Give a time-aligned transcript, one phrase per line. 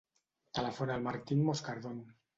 [0.59, 1.97] Telefona al Martín Moscardo.